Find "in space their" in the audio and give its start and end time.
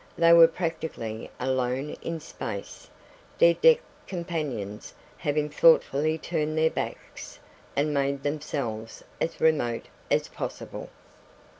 2.01-3.53